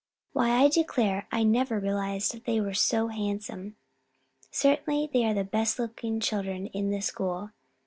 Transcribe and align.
Why, 0.33 0.49
I 0.63 0.67
declare, 0.67 1.27
I 1.31 1.43
never 1.43 1.79
realized 1.79 2.31
that 2.33 2.45
they 2.45 2.59
were 2.59 2.73
so 2.73 3.09
handsome. 3.09 3.75
Certainly, 4.49 5.11
they 5.13 5.23
are 5.25 5.35
the 5.35 5.43
best 5.43 5.77
looking 5.77 6.19
children 6.19 6.65
in 6.65 6.89
the 6.89 7.01
school. 7.01 7.51